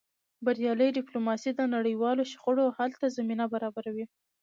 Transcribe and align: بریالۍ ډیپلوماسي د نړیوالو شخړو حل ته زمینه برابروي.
بریالۍ 0.45 0.89
ډیپلوماسي 0.97 1.51
د 1.55 1.61
نړیوالو 1.75 2.23
شخړو 2.31 2.65
حل 2.77 2.91
ته 3.01 3.07
زمینه 3.17 3.45
برابروي. 3.53 4.05